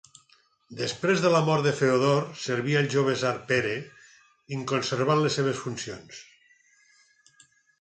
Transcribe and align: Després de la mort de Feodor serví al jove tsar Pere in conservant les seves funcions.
Després 0.77 1.19
de 1.25 1.29
la 1.33 1.41
mort 1.49 1.67
de 1.67 1.73
Feodor 1.81 2.23
serví 2.45 2.77
al 2.79 2.89
jove 2.95 3.15
tsar 3.19 3.35
Pere 3.51 3.75
in 4.57 4.67
conservant 4.75 5.23
les 5.27 5.41
seves 5.41 5.61
funcions. 5.67 6.23